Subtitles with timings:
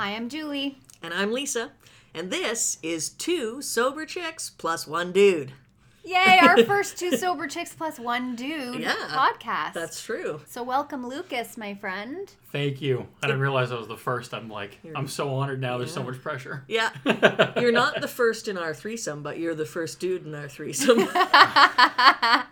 [0.00, 0.78] Hi, I'm Julie.
[1.02, 1.72] And I'm Lisa.
[2.14, 5.52] And this is two sober chicks plus one dude.
[6.02, 9.74] Yay, our first two sober chicks plus one dude Yeah, podcast.
[9.74, 10.40] That's true.
[10.46, 12.32] so welcome Lucas, my friend.
[12.50, 13.08] Thank you.
[13.22, 14.32] I didn't realize I was the first.
[14.32, 15.76] I'm like, I'm so honored now.
[15.76, 16.64] There's so much pressure.
[16.66, 16.92] Yeah.
[17.60, 21.06] You're not the first in our threesome, but you're the first dude in our threesome.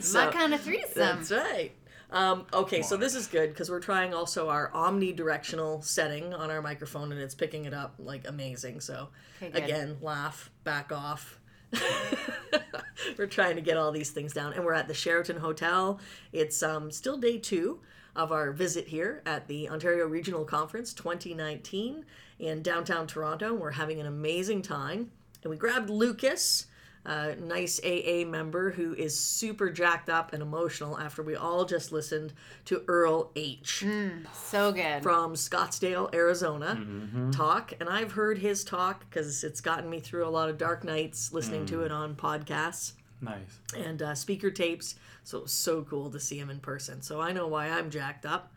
[0.00, 0.92] So, My kind of threesome.
[0.94, 1.72] That's right.
[2.14, 6.62] Um, okay, so this is good because we're trying also our omnidirectional setting on our
[6.62, 8.80] microphone and it's picking it up like amazing.
[8.80, 9.08] So,
[9.42, 11.40] Okay, again, laugh, back off.
[13.18, 15.98] we're trying to get all these things down, and we're at the Sheraton Hotel.
[16.32, 17.80] It's um, still day two
[18.14, 22.04] of our visit here at the Ontario Regional Conference 2019
[22.38, 23.52] in downtown Toronto.
[23.54, 25.10] We're having an amazing time,
[25.42, 26.66] and we grabbed Lucas
[27.04, 31.92] a nice AA member who is super jacked up and emotional after we all just
[31.92, 32.32] listened
[32.64, 35.02] to Earl H mm, So good.
[35.02, 37.30] from Scottsdale, Arizona mm-hmm.
[37.30, 37.74] talk.
[37.78, 41.32] And I've heard his talk because it's gotten me through a lot of dark nights
[41.32, 41.86] listening to mm.
[41.86, 43.58] it on podcasts Nice.
[43.76, 44.94] and uh, speaker tapes.
[45.24, 47.02] So it was so cool to see him in person.
[47.02, 48.52] So I know why I'm jacked up.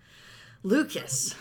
[0.63, 1.35] Lucas,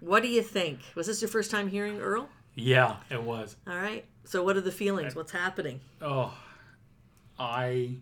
[0.00, 0.80] what do you think?
[0.94, 2.28] Was this your first time hearing Earl?
[2.54, 3.56] Yeah, it was.
[3.66, 4.04] All right.
[4.32, 5.14] So what are the feelings?
[5.14, 5.82] What's happening?
[6.00, 6.32] Oh,
[7.38, 7.96] I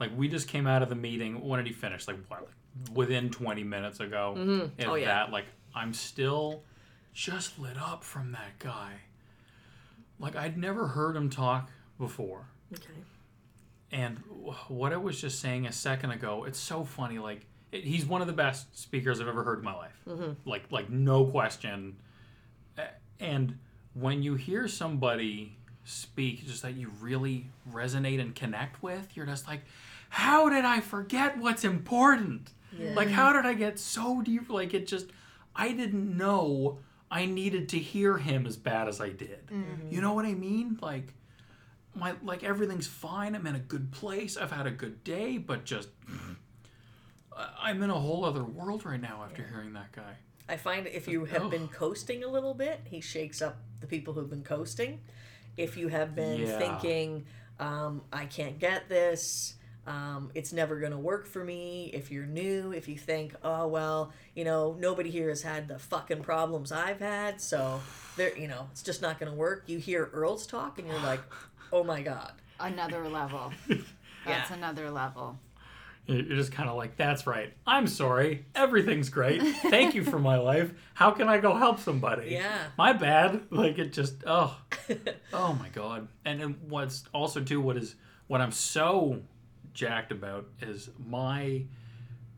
[0.00, 1.40] like we just came out of the meeting.
[1.46, 2.08] When did he finish?
[2.08, 2.40] Like what?
[2.40, 4.34] Like within 20 minutes ago.
[4.36, 4.80] Mm-hmm.
[4.80, 5.06] If Oh, yeah.
[5.06, 6.64] that, like I'm still
[7.14, 8.90] just lit up from that guy.
[10.18, 12.48] Like I'd never heard him talk before.
[12.74, 12.98] Okay.
[13.92, 14.18] And
[14.66, 17.20] what I was just saying a second ago, it's so funny.
[17.20, 20.00] Like it, he's one of the best speakers I've ever heard in my life.
[20.08, 20.32] Mm-hmm.
[20.44, 21.98] Like like no question.
[23.20, 23.60] And
[23.94, 29.46] when you hear somebody speak, just that you really resonate and connect with, you're just
[29.46, 29.62] like,
[30.08, 32.50] how did I forget what's important?
[32.94, 34.48] Like how did I get so deep?
[34.50, 35.06] Like it just,
[35.54, 36.78] I didn't know
[37.10, 39.46] I needed to hear him as bad as I did.
[39.48, 39.90] Mm-hmm.
[39.90, 40.78] You know what I mean?
[40.80, 41.12] Like
[41.94, 43.34] my like everything's fine.
[43.34, 44.38] I'm in a good place.
[44.38, 45.88] I've had a good day, but just
[47.60, 50.16] I'm in a whole other world right now after hearing that guy.
[50.48, 54.12] I find if you have been coasting a little bit, he shakes up the people
[54.14, 55.00] who've been coasting.
[55.56, 56.58] If you have been Yeah.
[56.58, 57.26] thinking,
[57.58, 59.54] um, I can't get this,
[59.86, 61.90] um, it's never going to work for me.
[61.92, 65.78] If you're new, if you think, oh, well, you know, nobody here has had the
[65.78, 67.80] fucking problems I've had, so
[68.16, 69.64] there, you know, it's just not going to work.
[69.66, 71.22] You hear Earl's talk and you're like,
[71.72, 72.32] oh my God.
[72.60, 73.52] Another level.
[74.24, 75.38] That's another level.
[76.06, 77.52] You're just kind of like, that's right.
[77.66, 78.44] I'm sorry.
[78.54, 79.40] Everything's great.
[79.42, 80.72] Thank you for my life.
[80.94, 82.30] How can I go help somebody?
[82.30, 82.58] Yeah.
[82.76, 83.42] My bad.
[83.50, 84.56] Like it just oh,
[85.32, 86.08] oh my god.
[86.24, 87.94] And then what's also too what is
[88.26, 89.22] what I'm so
[89.74, 91.64] jacked about is my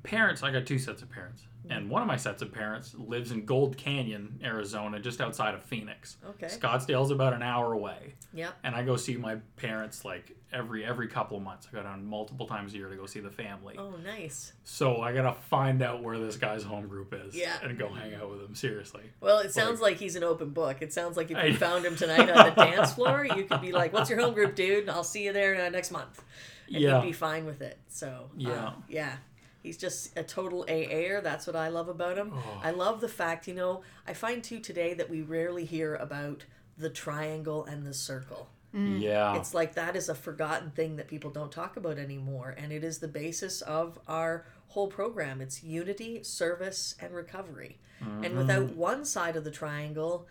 [0.03, 0.43] parents.
[0.43, 3.45] I got two sets of parents, and one of my sets of parents lives in
[3.47, 6.17] Gold Canyon, Arizona, just outside of Phoenix.
[6.31, 6.47] Okay.
[6.49, 8.55] Scottsdale's about an hour away, Yep.
[8.65, 11.67] and I go see my parents like every every couple of months.
[11.73, 13.77] I go down multiple times a year to go see the family.
[13.79, 14.53] Oh, nice.
[14.65, 17.57] So I gotta find out where this guy's home group is, Yeah.
[17.63, 18.55] and go hang out with him.
[18.55, 19.03] Seriously.
[19.21, 20.79] Well, it sounds like he's an open book.
[20.83, 23.61] It sounds like if you I- found him tonight on the dance floor, you could
[23.61, 24.89] be like, "What's your home group, dude?
[24.89, 26.23] I'll see you there uh, next month,"
[26.69, 27.01] and Yeah.
[27.01, 27.79] he'd be fine with it.
[27.89, 28.51] So Yeah.
[28.53, 29.17] uh, yeah,
[29.65, 31.21] he's just a total AAer.
[31.25, 32.33] That's what I love about him.
[32.33, 32.61] Oh.
[32.63, 36.45] I love the fact, you know, I find too today that we rarely hear about
[36.79, 38.49] the triangle and the circle.
[38.75, 39.01] Mm.
[39.01, 39.37] Yeah.
[39.37, 42.85] It's like that is a forgotten thing that people don't talk about anymore, and it
[42.85, 45.41] is the basis of our whole program.
[45.41, 47.79] It's unity, service, and recovery.
[48.01, 48.37] And mm-hmm.
[48.37, 50.27] without one side of the triangle,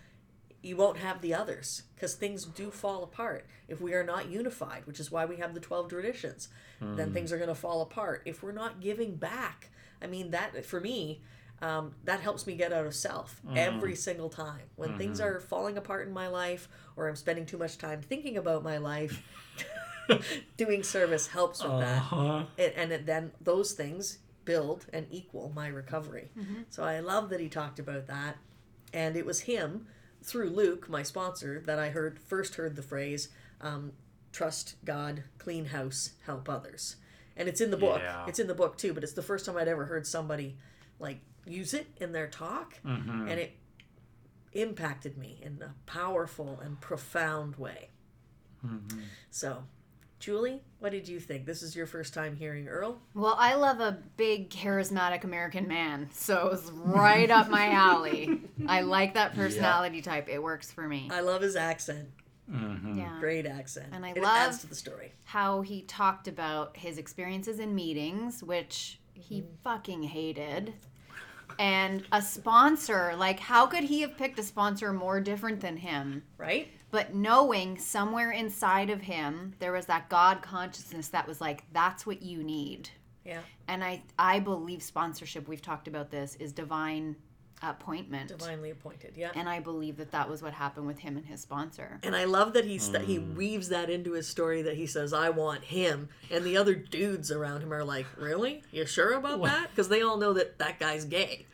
[0.64, 4.86] you won't have the others because things do fall apart if we are not unified,
[4.86, 6.48] which is why we have the 12 traditions.
[6.96, 8.22] Then things are going to fall apart.
[8.26, 9.70] If we're not giving back,
[10.02, 11.22] I mean, that for me,
[11.62, 14.62] um, that helps me get out of self every single time.
[14.76, 18.38] When things are falling apart in my life or I'm spending too much time thinking
[18.38, 19.22] about my life,
[20.58, 22.44] doing service helps with that Uh-huh.
[22.58, 26.32] and, and it, then those things build and equal my recovery.
[26.70, 28.38] So I love that he talked about that,
[28.94, 29.88] and it was him
[30.24, 33.30] through Luke, my sponsor, that I heard first heard the phrase
[33.62, 33.92] um,
[34.32, 36.96] "trust God, clean house, help others,"
[37.36, 38.00] and it's in the book.
[38.02, 38.26] Yeah.
[38.28, 40.58] It's in the book too, but it's the first time I'd ever heard somebody
[41.00, 43.28] like use it in their talk, Mm-hmm.
[43.28, 43.58] and it
[44.54, 47.90] impacted me in a powerful and profound way.
[48.66, 49.00] Mm-hmm.
[49.30, 49.64] So.
[50.20, 51.46] Julie, what did you think?
[51.46, 53.00] This is your first time hearing Earl?
[53.16, 58.42] Well, I love a big, charismatic American man, so it was right up my alley.
[58.68, 60.28] I like that personality type.
[60.28, 61.08] It works for me.
[61.10, 62.10] I love his accent.
[62.52, 63.00] Mm-hmm.
[63.00, 63.18] Yeah.
[63.22, 63.88] Great accent.
[63.94, 65.14] And I it love- adds to the story.
[65.24, 69.46] How he talked about his experiences in meetings, which he Mm.
[69.64, 70.74] fucking hated.
[71.60, 73.14] And a sponsor.
[73.18, 76.24] Like, how could he have picked a sponsor more different than him?
[76.38, 76.70] Right?
[76.92, 82.06] But knowing somewhere inside of him there was that God consciousness that was like, that's
[82.06, 82.90] what you need.
[83.26, 83.40] Yeah.
[83.68, 85.48] And I, I believe sponsorship.
[85.48, 87.16] We've talked about this is divine
[87.62, 88.30] appointment.
[88.30, 89.14] Divinely appointed.
[89.16, 89.32] Yeah.
[89.36, 92.00] And I believe that that was what happened with him and his sponsor.
[92.04, 93.36] And I love that he's that he hmm.
[93.36, 97.32] weaves that into his story that he says, "I want him," and the other dudes
[97.32, 98.64] around him are like, "Really?
[98.72, 101.46] You sure about that?" Because they all know that that guy's gay,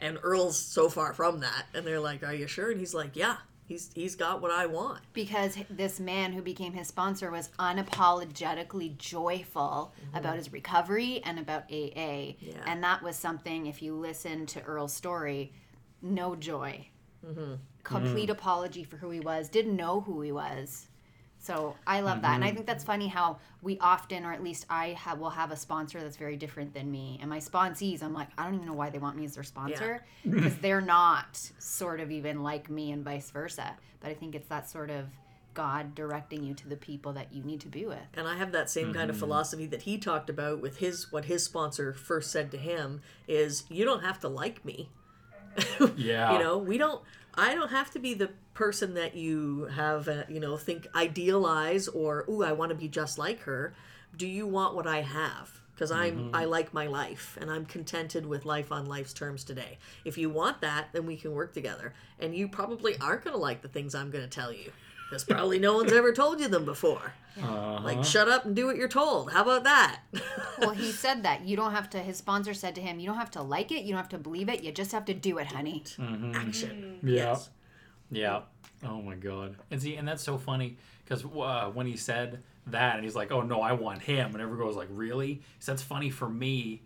[0.00, 3.14] and Earl's so far from that, and they're like, "Are you sure?" And he's like,
[3.14, 7.48] "Yeah, he's he's got what I want." because this man who became his sponsor was
[7.58, 10.16] unapologetically joyful mm-hmm.
[10.16, 12.34] about his recovery and about AA.
[12.38, 12.62] Yeah.
[12.66, 15.52] And that was something, if you listen to Earl's story,
[16.02, 16.88] no joy.
[17.26, 17.54] Mm-hmm.
[17.82, 18.32] Complete mm-hmm.
[18.32, 20.88] apology for who he was, didn't know who he was.
[21.44, 22.36] So I love that.
[22.36, 22.56] And I mm-hmm.
[22.56, 26.00] think that's funny how we often, or at least I have, will have a sponsor
[26.00, 27.18] that's very different than me.
[27.20, 29.44] And my sponsees, I'm like, I don't even know why they want me as their
[29.44, 33.76] sponsor because they're not sort of even like me and vice versa.
[34.00, 35.04] But I think it's that sort of
[35.52, 37.98] God directing you to the people that you need to be with.
[38.14, 39.20] And I have that same kind of mm-hmm.
[39.20, 43.64] philosophy that he talked about with his what his sponsor first said to him is,
[43.68, 44.88] "You don't have to like me."
[45.96, 46.32] Yeah.
[46.32, 47.00] you know we don't
[47.36, 51.88] i don't have to be the person that you have uh, you know think idealize
[51.88, 53.74] or ooh i want to be just like her.
[54.16, 55.60] Do you want what i have?
[55.74, 59.78] Because i'm i like my life and i'm contented with life on life's terms today.
[60.04, 61.94] If you want that then we can work together.
[62.20, 64.70] And you probably aren't going to like the things i'm going to tell you
[65.14, 67.80] because probably no one's ever told you them before Uh-huh.
[67.84, 70.00] like shut up and do what you're told how about that
[70.58, 71.44] Well, he said that.
[71.44, 73.82] You don't have to, his sponsor said to him, you don't have to like it,
[73.82, 75.82] you don't have to believe it, you just have to do it, honey.
[76.34, 77.30] action Yeah.
[77.30, 77.50] yes
[78.10, 78.40] Yeah.
[78.84, 79.56] Oh my god.
[79.70, 83.32] And see, and that's so funny because uh, when he said that, and he's like,
[83.32, 86.82] "Oh no, I want him," and everyone goes like, "Really?" So that's funny for me.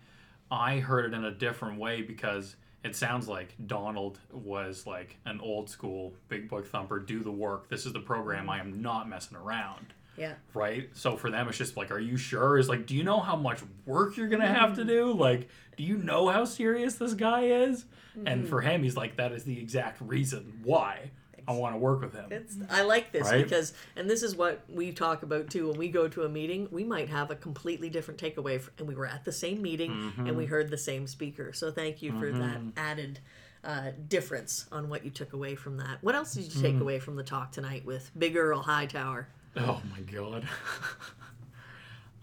[0.51, 2.55] I heard it in a different way because
[2.85, 6.99] it sounds like Donald was like an old school big book thumper.
[7.01, 7.69] Do the work.
[7.69, 8.49] This is the program.
[8.49, 9.95] I am not messing around.
[10.17, 10.91] yeah Right.
[10.95, 13.37] So for them, it's just like, "Are you sure?" Is like, "Do you know how
[13.37, 14.91] much work you're gonna have to mm-hmm.
[14.91, 15.13] do?
[15.13, 17.85] Like, do you know how serious this guy is?"
[18.15, 18.49] And mm-hmm.
[18.49, 21.11] for him, he's like, "That is the exact reason why."
[21.49, 22.27] I want to work with him.
[22.31, 23.43] It's, I like this Right?
[23.43, 25.69] because, and this is what we talk about too.
[25.71, 28.87] When we go to a meeting, we might have a completely different takeaway, f and
[28.87, 30.37] we were at the same meeting and Mm-hmm.
[30.37, 31.53] we heard the same speaker.
[31.55, 33.21] So thank you for that added
[33.65, 35.99] uh, difference on what you took away from that.
[36.03, 36.63] What else did you Mm-hmm.
[36.63, 39.29] take away from the talk tonight with Big Earl Hightower?
[39.57, 40.47] Oh my god.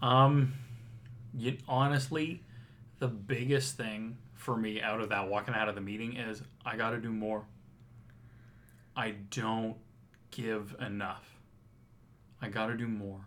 [0.02, 0.52] um,
[1.36, 2.42] you, honestly,
[3.00, 6.76] the biggest thing for me out of that walking out of the meeting is I
[6.76, 7.44] got to do more.
[8.96, 9.76] I don't
[10.30, 11.28] give enough.
[12.40, 13.20] I got to do more.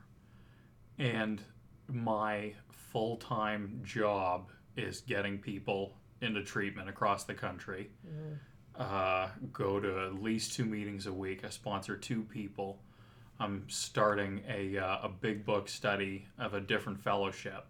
[0.97, 1.41] And
[1.87, 7.89] my full time job is getting people into treatment across the country.
[8.77, 11.43] Uh, go to at least two meetings a week.
[11.45, 12.79] I sponsor two people.
[13.39, 17.65] I'm starting a, uh, a big book study of a different fellowship.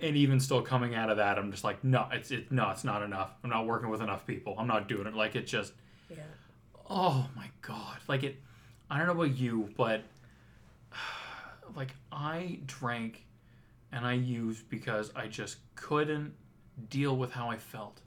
[0.00, 2.82] And even still coming out of that, I'm just like, no, it's it, no, it's
[2.84, 3.30] not enough.
[3.44, 4.56] I'm not working with enough people.
[4.58, 5.14] I'm not doing it.
[5.14, 5.72] Like it just,
[6.16, 8.36] Yeah, oh my god, like it.
[8.90, 10.02] I don't know about you, but
[11.76, 13.24] like I drank
[13.92, 16.34] and I used because I just couldn't
[16.88, 18.00] deal with how I felt.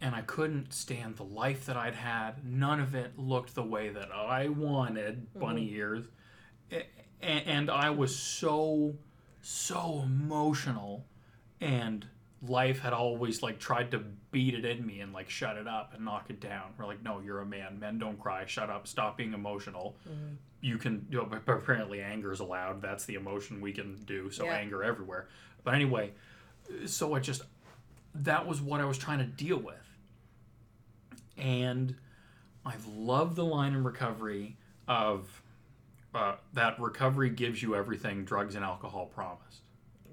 [0.00, 2.44] And I couldn't stand the life that I'd had.
[2.44, 5.76] None of it looked the way that I wanted, bunny mm-hmm.
[5.76, 6.04] ears.
[7.20, 8.94] And I was so,
[9.42, 11.04] so emotional.
[11.60, 12.06] And
[12.46, 13.98] life had always like tried to
[14.30, 16.70] beat it in me and like shut it up and knock it down.
[16.78, 17.78] We're like, no, you're a man.
[17.80, 18.44] Men don't cry.
[18.46, 18.86] Shut up.
[18.86, 19.96] Stop being emotional.
[20.60, 21.06] You can.
[21.10, 22.80] You know, but apparently, anger is allowed.
[22.82, 24.30] That's the emotion we can do.
[24.30, 24.52] So Yeah.
[24.54, 25.28] anger everywhere.
[25.64, 26.12] But anyway,
[26.86, 27.42] so I just
[28.14, 29.76] that was what I was trying to deal with,
[31.36, 31.94] and
[32.64, 35.42] I love the line in recovery of
[36.14, 39.60] uh, that recovery gives you everything drugs and alcohol promised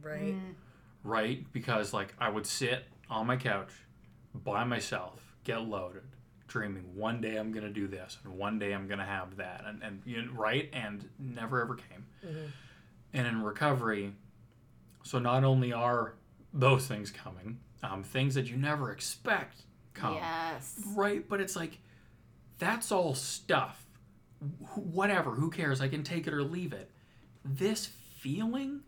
[0.01, 0.35] right.
[1.05, 1.45] Right?
[1.53, 3.69] Because like I would sit on my couch
[4.33, 6.01] by myself, get loaded,
[6.47, 9.81] dreaming one day I'm gonna do this and one day I'm gonna have that, and
[9.83, 12.05] and you know, right, and never ever came.
[13.13, 14.11] And in recovery,
[15.03, 16.15] so not only are
[16.53, 19.61] those things coming, um, things that you never expect
[19.93, 20.81] come, Yes.
[20.95, 21.27] right?
[21.29, 21.79] But it's like
[22.57, 23.85] that's all stuff.
[24.41, 25.79] Wh- Whatever, who cares?
[25.81, 26.89] I can take it or leave it.
[27.45, 27.85] This
[28.17, 28.81] feeling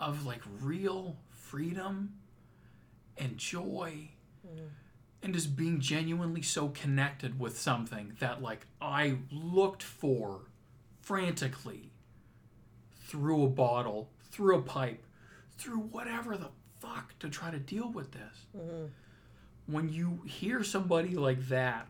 [0.00, 1.16] of like real
[1.56, 2.12] freedom
[3.16, 4.10] and joy
[5.22, 10.42] and just being genuinely so connected with something that like I looked for
[11.00, 11.92] frantically
[13.06, 15.02] through a bottle, through a pipe,
[15.56, 18.46] through whatever the fuck to try to deal with this.
[18.54, 18.84] Mm-hmm.
[19.66, 21.86] When you hear somebody like that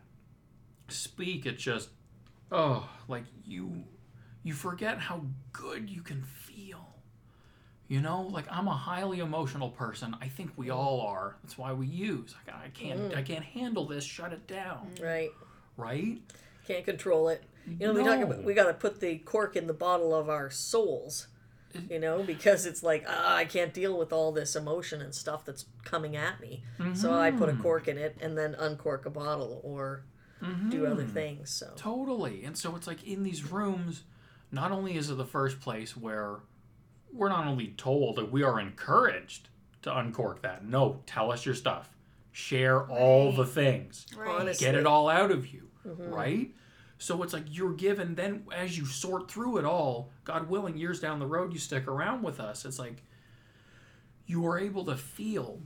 [0.87, 1.89] speak, it just,
[2.53, 3.83] oh, like you,
[4.43, 6.86] you forget how good you can feel.
[7.87, 10.15] You know, like I'm a highly emotional person.
[10.21, 10.75] I think we mm.
[10.75, 11.37] all are.
[11.43, 12.35] That's why we use.
[12.45, 13.25] Like I can't, I mm.
[13.25, 14.03] can't handle this.
[14.03, 14.91] Shut it down.
[14.95, 15.03] Mm.
[15.03, 15.29] Right.
[15.77, 16.17] Right?
[16.67, 17.43] Can't control it.
[17.65, 20.29] You know, we talk about we got to put the cork in the bottle of
[20.29, 21.27] our souls.
[21.89, 25.45] You know, because it's like ah, I can't deal with all this emotion and stuff
[25.45, 26.63] that's coming at me.
[26.93, 27.61] So I put a mm-hmm.
[27.61, 30.03] cork in it and then uncork a bottle or
[30.69, 31.13] do other mm-hmm.
[31.13, 31.49] things.
[31.51, 32.43] So Totally.
[32.43, 34.03] And so it's like in these rooms,
[34.51, 36.37] not only is it the first place where
[37.17, 39.49] we're not only told, that we are encouraged
[39.83, 40.65] to uncork that.
[40.65, 41.89] No, tell us your stuff.
[42.31, 44.05] Share all the things.
[44.15, 44.57] Right.
[44.57, 45.69] Get it all out of you.
[45.85, 46.09] Mm-hmm.
[46.09, 46.51] Right?
[46.99, 50.99] So it's like you're given then as you sort through it all, God willing, years
[50.99, 52.65] down the road you stick around with us.
[52.65, 53.03] It's like
[54.25, 55.61] you are able to feel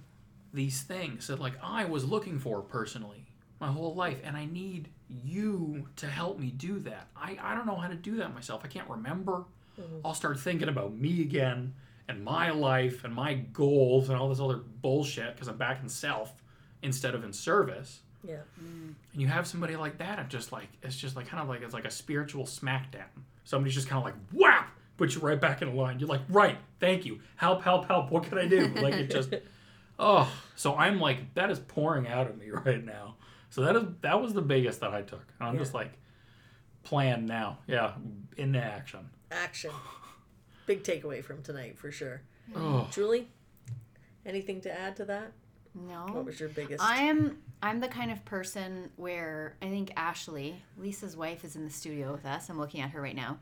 [0.53, 3.25] these things that like I was looking for personally
[3.60, 7.08] my whole life and I need you to help me do that.
[7.15, 8.62] I, I don't know how to do that myself.
[8.63, 9.46] I can't remember.
[9.80, 10.06] Mm-hmm.
[10.06, 11.74] I'll start thinking about me again
[12.08, 15.90] and my life and my goals and all this other bullshit because I'm back in
[15.90, 16.34] self
[16.82, 18.01] instead of in service.
[18.28, 18.94] yeah, mm.
[19.13, 21.62] And you have somebody like that, it's just like it's just like kind of like
[21.62, 23.10] it's like a spiritual smackdown.
[23.44, 26.00] Somebody's just kind of like whap, put you right back in line.
[26.00, 28.12] You're like, right, thank you, help, help, help.
[28.12, 28.68] What can I do?
[28.68, 29.34] Like it just,
[30.00, 30.32] oh.
[30.56, 33.16] So I'm like that is pouring out of me right now.
[33.50, 35.25] So that is that was the biggest that I took.
[35.40, 35.92] And I'm just like,
[36.84, 37.94] plan now, yeah,
[38.38, 39.10] into action.
[39.32, 39.72] Action.
[40.66, 42.22] Big takeaway from tonight for sure.
[42.56, 43.28] Oh, Julie,
[44.26, 45.32] anything to add to that?
[45.74, 46.06] No.
[46.12, 46.84] What was your biggest?
[46.84, 51.64] I am I'm the kind of person where I think Ashley, Lisa's wife is in
[51.64, 52.50] the studio with us.
[52.50, 53.38] I'm looking at her right now.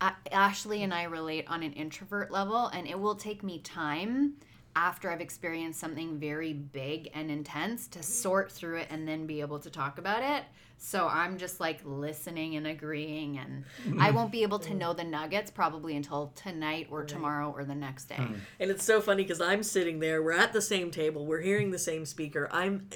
[0.00, 4.34] A- Ashley and I relate on an introvert level and it will take me time
[4.76, 9.40] after I've experienced something very big and intense to sort through it and then be
[9.40, 10.44] able to talk about it.
[10.84, 14.02] So I'm just like listening and agreeing and mm-hmm.
[14.02, 14.76] I won't be able to mm.
[14.76, 18.16] know the nuggets probably until tonight or tomorrow or the next day.
[18.16, 18.34] Hmm.
[18.60, 21.70] And it's so funny because I'm sitting there, we're at the same table, we're hearing
[21.70, 22.50] the same speaker.
[22.52, 22.90] I'm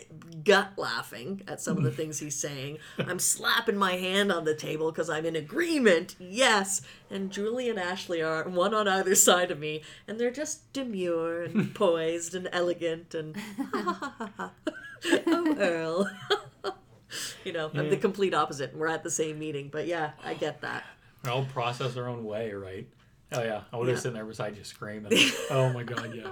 [0.44, 2.76] gut laughing at some of the things he's saying.
[2.98, 6.82] I'm slapping my hand on the table because I'm in agreement, yes.
[7.10, 11.44] And Julie and Ashley are one on either side of me, and they're just demure
[11.44, 13.34] and poised and elegant and
[15.26, 16.10] oh, Earl.
[17.44, 18.76] you know, I'm the complete opposite.
[18.76, 20.84] We're at the same meeting, but yeah, I get that.
[21.22, 22.86] they all process our own way, right?
[23.32, 24.00] Oh yeah, I would have Yeah.
[24.00, 25.12] sitting there beside you screaming.
[25.50, 26.30] oh my god, yeah.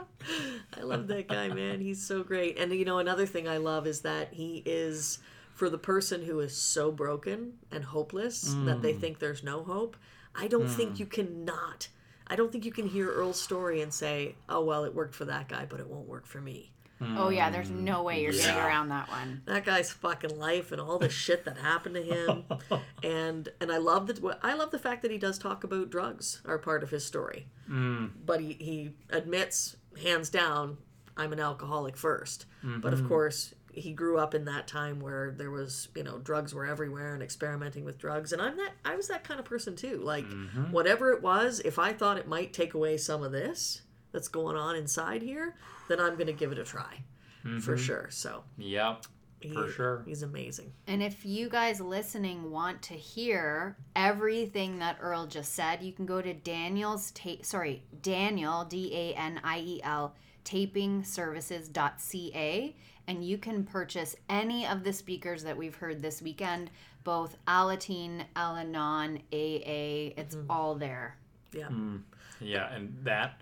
[0.77, 1.81] I love that guy, man.
[1.81, 2.59] He's so great.
[2.59, 5.19] And you know, another thing I love is that he is
[5.55, 9.01] for the person who is so broken and hopeless that they mm.
[9.01, 9.97] think there's no hope.
[10.35, 11.01] I don't think mm.
[11.01, 11.89] you cannot.
[12.27, 15.27] I don't think you can hear Earl's story and say, "Oh well, it worked for
[15.27, 17.19] that guy, but it won't work for me." Mm.
[17.19, 19.43] Oh yeah, there's no way you're getting around that one.
[19.45, 22.45] That guy's fucking life and all the shit that happened to him,
[23.03, 24.21] and and I love that.
[24.43, 27.49] I love the fact that he does talk about drugs are part of his story,
[27.71, 28.11] mm.
[28.25, 30.79] but he he admits hands down,
[31.17, 33.09] I'm an alcoholic 1st But of mm-hmm.
[33.09, 37.15] course, he grew up in that time where there was you know drugs were everywhere
[37.15, 40.01] and experimenting with drugs, and I'm that I was that kind of person too.
[40.03, 40.73] Like mm-hmm.
[40.73, 43.83] whatever it was, if I thought it might take away some of this
[44.17, 45.55] that's going on inside here,
[45.89, 47.03] then I'm gonna give it a try.
[47.43, 47.77] For mm-hmm.
[47.77, 48.09] sure.
[48.11, 49.05] So Yep.
[49.53, 50.03] For sure.
[50.07, 50.73] He's amazing.
[50.89, 56.07] And if you guys listening want to hear everything that Earl just said, you can
[56.07, 62.75] go to Daniel's ta- sorry, Daniel D A N I E L tapingservices.ca
[63.09, 66.71] and you can purchase any of the speakers that we've heard this weekend,
[67.05, 70.51] both Alateen, Al-Anon, AA, it's mm-hmm.
[70.51, 71.17] all there.
[71.53, 71.69] Yeah.
[71.69, 72.03] Mm,
[72.41, 73.41] yeah, and that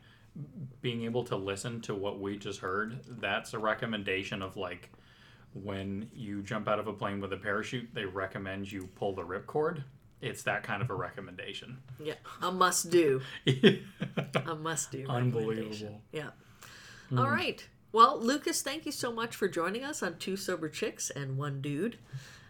[0.80, 4.90] being able to listen to what we just heard, that's a recommendation of like
[5.52, 9.22] when you jump out of a plane with a parachute, they recommend you pull the
[9.22, 9.84] ripcord.
[10.20, 11.78] It's that kind of a recommendation.
[12.02, 12.14] Yeah.
[12.42, 13.20] A must do.
[13.46, 15.06] A must do.
[15.08, 16.00] Unbelievable.
[16.12, 16.30] Yeah.
[17.10, 17.18] Hmm.
[17.18, 17.66] All right.
[17.92, 21.60] Well, Lucas, thank you so much for joining us on Two Sober Chicks and One
[21.60, 21.98] Dude.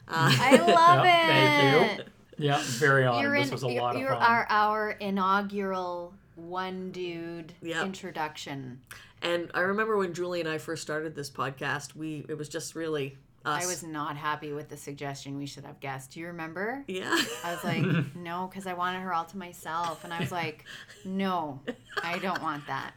[0.08, 1.26] Uh, I love Yep, it.
[1.28, 2.04] thank you.
[2.46, 3.22] Yeah, very honored.
[3.24, 4.02] You're this in, was a lot of fun.
[4.02, 7.86] You are our inaugural one dude Yep.
[7.86, 8.80] introduction.
[9.22, 12.74] And I remember when Julie and I first started this podcast, we it was just
[12.74, 13.62] really us.
[13.62, 16.14] I was not happy with the suggestion we should have guests.
[16.14, 16.84] Do you remember?
[16.86, 17.16] Yeah.
[17.44, 17.84] I was like,
[18.16, 20.04] no, because I wanted her all to myself.
[20.04, 20.64] And I was like,
[21.04, 21.60] no,
[22.02, 22.92] I don't want that.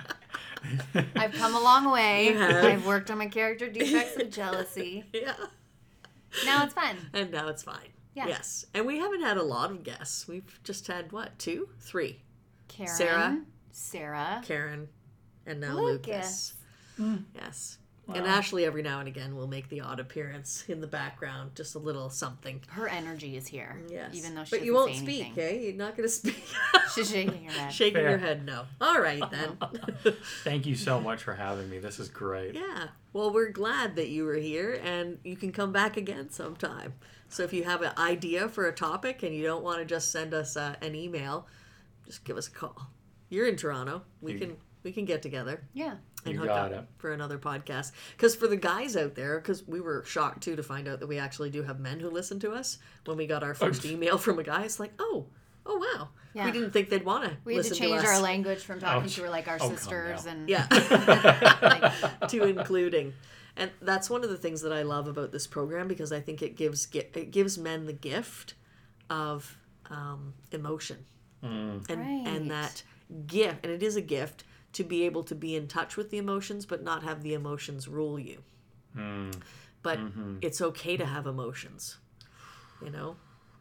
[1.16, 2.38] I've come a long way.
[2.38, 5.04] I've worked on my character defects of jealousy.
[5.14, 5.34] yeah.
[6.46, 6.96] Now it's fun.
[7.14, 7.90] And now it's fine.
[8.16, 8.28] Yeah.
[8.28, 8.66] Yes.
[8.74, 10.28] And we haven't had a lot of guests.
[10.28, 11.70] We've just had what, two?
[11.80, 12.22] Three.
[12.68, 13.42] Karen, Sarah.
[13.72, 14.88] Sarah, Karen
[15.46, 16.54] and now Lucas.
[16.98, 17.24] Lucas.
[17.36, 17.78] Yes.
[18.14, 21.76] And Ashley, every now and again, will make the odd appearance in the background, just
[21.76, 22.62] a little something.
[22.70, 23.82] Her energy is here.
[23.90, 24.16] Yes.
[24.16, 25.58] Even though she but you won't say speak, okay?
[25.58, 25.62] eh?
[25.64, 26.42] You're not going to speak.
[26.96, 27.74] She's shaking her head.
[27.74, 28.10] Shaking Fair.
[28.12, 28.64] your head, no.
[28.80, 29.58] All right, then.
[30.46, 31.80] Thank you so much for having me.
[31.80, 32.56] This is great.
[32.56, 32.88] yeah.
[33.12, 36.94] Well, we're glad that you were here, and you can come back again sometime.
[37.28, 40.12] So if you have an idea for a topic and you don't want to just
[40.12, 41.46] send us uh, an email,
[42.08, 42.76] just give us a call.
[43.30, 44.02] You're in Toronto.
[44.22, 45.68] We You- can we can get together.
[45.74, 45.96] Yeah.
[46.26, 46.86] and hook up it.
[46.98, 47.92] for another podcast.
[48.16, 51.08] Because for the guys out there, because we were shocked too to find out that
[51.08, 52.78] we actually do have men who listen to us.
[53.06, 55.28] When we got our first email from a guy, it's like, oh,
[55.66, 56.46] oh wow, Yeah.
[56.46, 58.08] we didn't think they'd want to We had listen to change us.
[58.08, 60.68] our language from talking Oh, to her like our oh, sisters and Yeah,
[61.62, 61.94] like,
[62.30, 63.14] to including.
[63.58, 66.42] And that's one of the things that I love about this program because I think
[66.42, 68.54] it gives it gives men the gift
[69.10, 69.58] of
[69.90, 71.06] um, emotion,
[71.48, 71.92] Mm-hmm.
[71.92, 72.36] and Right.
[72.36, 72.84] and that
[73.26, 76.18] gift, and it is a gift to be able to be in touch with the
[76.18, 78.44] emotions, but not have the emotions rule you.
[78.94, 79.32] Hmm.
[79.82, 80.38] But mm-hmm.
[80.42, 81.98] it's okay to have emotions,
[82.84, 83.16] you know.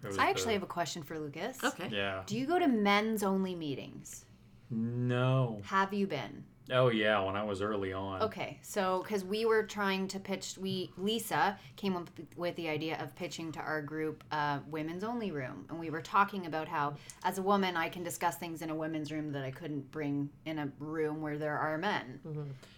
[0.05, 1.63] It I actually the- have a question for Lucas.
[1.63, 1.89] Okay.
[1.91, 2.23] Yeah.
[2.27, 4.25] Do you go to men's only meetings?
[4.71, 5.61] No.
[5.65, 6.45] Have you been?
[6.73, 8.23] Oh yeah, when I was early on.
[8.23, 12.99] Okay, so because we were trying to pitch, we Lisa came up with the idea
[13.01, 16.95] of pitching to our group uh, women's only room, and we were talking about how,
[17.23, 20.29] as a woman, I can discuss things in a women's room that I couldn't bring
[20.45, 22.21] in a room where there are men.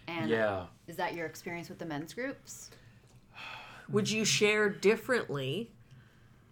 [0.07, 0.65] And Yeah.
[0.87, 2.69] is that your experience with the men's groups?
[3.89, 5.71] Would you share differently,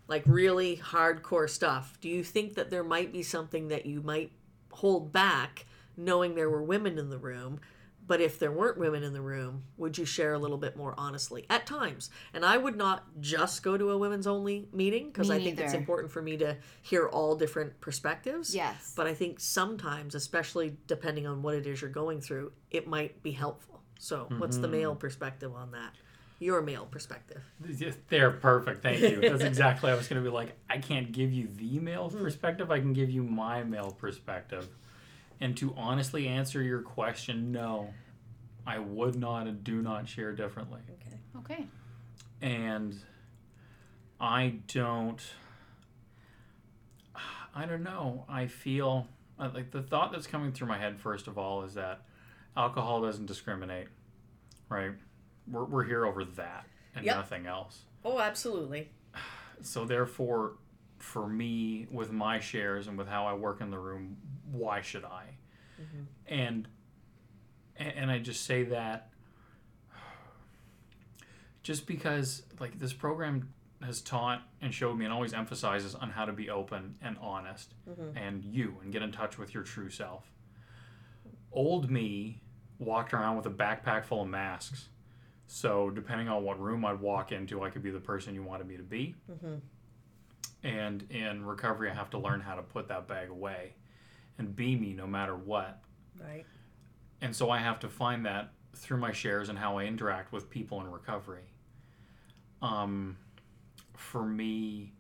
[0.07, 1.99] like really hardcore stuff?
[2.01, 4.31] Do you think that there might be something that you might
[4.71, 5.66] hold back,
[5.97, 7.59] knowing there were women in the room?
[8.05, 10.93] But if there weren't women in the room, would you share a little bit more
[10.97, 12.09] honestly at times?
[12.33, 15.59] And I would not just go to a women's only meeting because Me I think
[15.59, 18.55] it's important for me to hear all different perspectives.
[18.55, 18.93] Yes.
[18.95, 23.21] But I think sometimes, especially depending on what it is you're going through, it might
[23.23, 23.81] be helpful.
[23.99, 25.91] So, what's the male perspective on that?
[26.39, 27.41] Your male perspective.
[28.07, 28.83] They're perfect.
[28.83, 29.19] Thank you.
[29.19, 29.91] That's exactly.
[29.91, 32.19] I was going to be like, I can't give you the male Hmm.
[32.19, 32.71] perspective.
[32.71, 34.69] I can give you my male perspective.
[35.39, 37.93] And to honestly answer your question, no,
[38.65, 40.81] I would not and do not share differently.
[40.89, 41.17] Okay.
[41.55, 41.67] Okay.
[42.41, 42.99] and
[44.19, 45.21] I don't.
[47.55, 48.25] I don't know.
[48.29, 49.07] I feel
[49.39, 52.01] like the thought that's coming through my head first of all is that
[52.55, 53.87] alcohol doesn't discriminate,
[54.69, 54.91] right?
[55.49, 57.15] We're we're here over that and Yep.
[57.15, 57.83] nothing else.
[58.05, 58.89] Oh, absolutely.
[59.61, 60.53] So therefore,
[61.07, 64.17] for me, with my shares and with how I work in the room,
[64.51, 65.37] why should I?
[65.81, 66.03] Mm-hmm.
[66.27, 66.67] And
[67.77, 69.09] and and I just say that
[71.63, 76.25] just because like this program has taught and showed me and always emphasizes on how
[76.25, 78.17] to be open and honest mm-hmm.
[78.17, 80.29] and you and get in touch with your true self.
[81.53, 82.41] Old me
[82.79, 84.89] walked around with a backpack full of masks.
[85.47, 88.67] So depending on what room I'd walk into, I could be the person you wanted
[88.67, 89.15] me to be.
[89.31, 89.55] Mm-hmm.
[90.63, 93.73] And in recovery, I have to learn how to put that bag away
[94.37, 95.81] and be me no matter what.
[96.19, 96.45] Right.
[97.21, 100.49] And so I have to find that through my shares and how I interact with
[100.49, 101.53] people in recovery.
[102.61, 103.17] Um,
[103.95, 104.93] for me,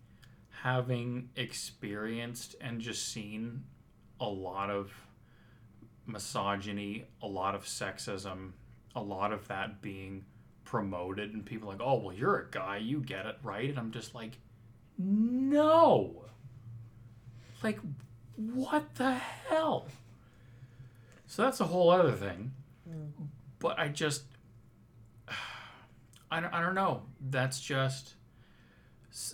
[0.61, 3.63] having experienced and just seen
[4.19, 4.91] a lot of
[6.05, 8.51] misogyny, a lot of sexism,
[8.95, 10.25] a lot of that being
[10.63, 13.69] promoted, and people like, oh, well, you're a guy, you get it, right?
[13.69, 14.39] And I'm just like,
[14.97, 16.25] no.
[17.63, 17.79] Like,
[18.35, 19.87] what the hell?
[21.25, 22.53] So that's a whole other thing.
[22.87, 23.23] Hmm.
[23.59, 24.23] But I just,
[26.31, 27.03] I don't, I don't know.
[27.29, 28.15] That's just,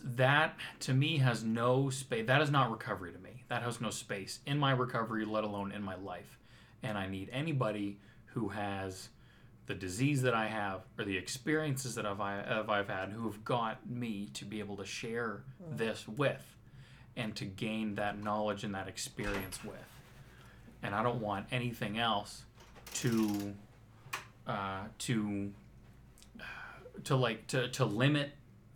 [0.03, 2.25] that to me has no space.
[2.27, 3.43] That is not recovery to me.
[3.49, 6.39] That has no space in my recovery, let alone in my life.
[6.81, 9.09] And I need anybody who has
[9.65, 13.89] the disease that I have or the experiences that I've, I've had who have got
[13.89, 16.43] me to be able to share this with
[17.15, 19.93] and to gain that knowledge and that experience with
[20.83, 22.43] and I don't want anything else
[22.95, 23.53] to
[24.45, 25.51] uh, to
[27.05, 28.31] to like to to limit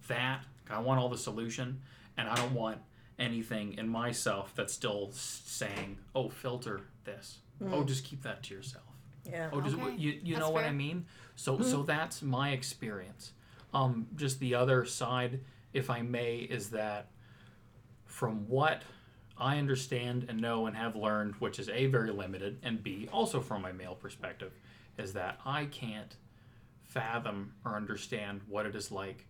[0.07, 0.43] that.
[0.69, 1.81] I want all the solution,
[2.17, 2.79] and I don't want
[3.19, 7.39] anything in myself that's still saying, "Oh, filter this.
[7.71, 8.83] Oh, just keep that to yourself."
[9.29, 9.49] Yeah.
[9.51, 9.95] Oh, just Okay.
[9.97, 11.05] you, you That's know what I mean?
[11.35, 13.33] So so that's my experience.
[13.73, 15.41] Um, just the other side,
[15.73, 17.07] if I may, is that
[18.05, 18.81] from what
[19.37, 23.39] I understand and know and have learned, which is A, very limited, and B, also
[23.39, 24.53] from my male perspective,
[24.97, 26.15] is that I can't
[26.83, 29.25] fathom or understand what it is like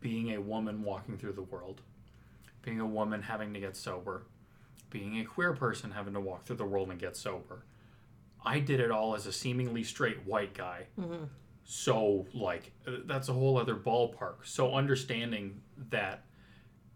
[0.00, 1.82] being a woman walking through the world,
[2.62, 4.22] being a woman having to get sober,
[4.88, 7.64] being a queer person having to walk through the world and get sober.
[8.44, 10.86] I did it all as a seemingly straight white guy.
[10.98, 11.24] Mm-hmm.
[11.64, 14.36] So like uh, that's a whole other ballpark.
[14.44, 16.24] So understanding that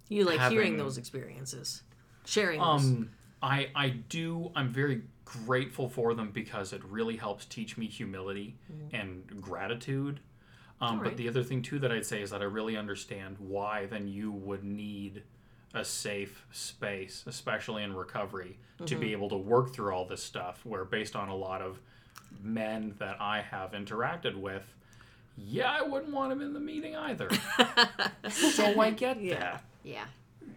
[0.08, 1.82] You like hearing those experiences,
[2.24, 2.84] sharing those.
[2.84, 3.10] um
[3.42, 8.56] I I do I'm very grateful for them because it really helps teach me humility
[8.92, 10.20] and gratitude.
[10.80, 11.10] Um, Alright.
[11.10, 14.08] But the other thing too that I'd say is that I really understand why then
[14.08, 15.22] you would need
[15.74, 18.56] a safe space, especially in recovery,
[18.86, 19.12] to be mm-hmm.
[19.12, 20.60] able to work through all this stuff.
[20.64, 21.78] Where based on a lot of
[22.42, 24.62] men that I have interacted with,
[25.36, 27.28] yeah, I wouldn't want him in the meeting either.
[28.30, 29.38] so I get Yeah.
[29.38, 29.64] that.
[29.82, 30.04] Yeah.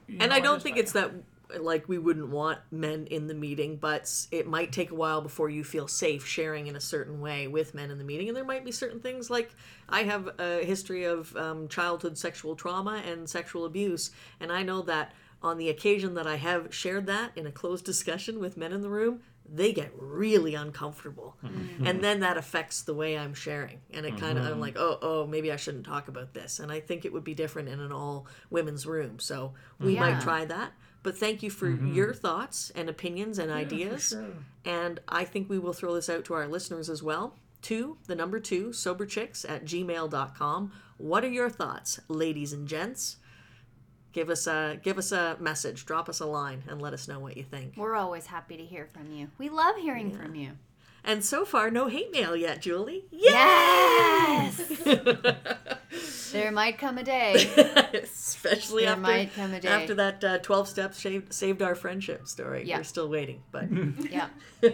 [0.08, 1.12] You and know, I don't just- think it's that
[1.60, 5.50] like we wouldn't want men in the meeting, but it might take a while before
[5.50, 8.28] you feel safe sharing in a certain way with men in the meeting.
[8.28, 9.52] And there might be certain things like
[9.90, 14.82] I have a history of um, childhood sexual trauma and sexual abuse, and I know
[14.84, 18.74] that on the occasion that I have shared that in a closed discussion with men
[18.74, 19.22] in the room,
[19.54, 21.86] they get really uncomfortable, mm-hmm.
[21.86, 24.62] and then that affects the way I'm sharing, and it kind of I'm mm-hmm.
[24.62, 27.34] like, oh, oh, maybe I shouldn't talk about this, and I think it would be
[27.34, 30.02] different in an all women's room, so we Yeah.
[30.02, 30.74] might try that.
[31.04, 31.94] But thank you for mm-hmm.
[31.94, 34.10] your thoughts and opinions and ideas.
[34.10, 34.26] sure.
[34.66, 37.38] And I think we will throw this out to our listeners as well.
[37.62, 40.72] Two, the number two, soberchicks at gmail.com.
[40.98, 43.18] What are your thoughts, ladies and gents?
[44.18, 47.20] Give us a give us a message, drop us a line, and let us know
[47.20, 47.74] what you think.
[47.78, 49.30] We're always happy to hear from you.
[49.38, 50.54] We love hearing from you.
[51.04, 53.06] And so far, no hate mail yet, Julie.
[53.12, 54.60] Yes!
[56.32, 57.34] there might come a day.
[57.94, 59.68] Especially There after, might come a day.
[59.68, 62.64] after that uh, 12 steps saved, saved our friendship story.
[62.66, 62.78] Yeah.
[62.78, 63.66] We're still waiting, but
[64.12, 64.28] Yeah.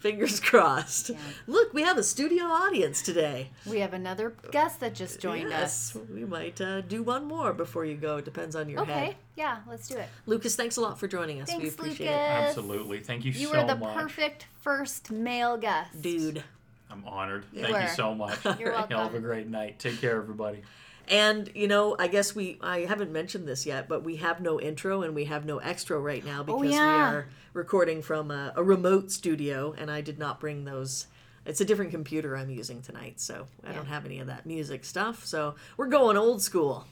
[0.00, 1.10] fingers crossed.
[1.10, 1.16] Yeah.
[1.46, 3.50] Look, we have a studio audience today.
[3.66, 6.02] We have another guest that just joined yes, us.
[6.12, 8.18] we might uh, do one more before you go.
[8.18, 8.92] It depends on your Okay.
[8.92, 9.08] head.
[9.08, 9.16] Okay.
[9.36, 10.08] Yeah, let's do it.
[10.26, 11.48] Lucas, thanks a lot for joining us.
[11.48, 12.20] we Thanks, appreciate Lucas.
[12.48, 13.00] Absolutely.
[13.00, 13.56] Thank you, You so much.
[13.56, 13.96] You were the much.
[13.96, 16.00] perfect first male guest.
[16.02, 16.42] Dude.
[16.90, 17.44] I'm honored.
[17.52, 17.82] You Thank were.
[17.82, 18.36] you so much.
[18.58, 19.78] You're Y'all have a great night.
[19.78, 20.62] Take care, everybody.
[21.10, 24.60] And you know, I guess we I haven't mentioned this yet, but we have no
[24.60, 27.10] intro and we have no extra right now oh, because Oh, yeah.
[27.10, 31.06] we are recording from a, a remote studio and I did not bring those
[31.46, 34.84] it's a different computer I'm using tonight, so I don't have any of that music
[34.84, 35.24] stuff.
[35.24, 36.86] So we're going old school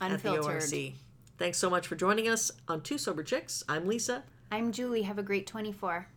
[0.00, 0.62] at the Unfiltered.
[0.62, 0.92] ORC.
[1.38, 3.62] Thanks so much for joining us on Two Sober Chicks.
[3.68, 4.24] I'm Lisa.
[4.50, 5.02] I'm Julie.
[5.02, 6.08] Have a great 24.